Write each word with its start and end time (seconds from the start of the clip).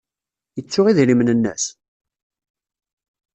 Yettu 0.57 0.81
idrimen-nnes? 0.89 1.65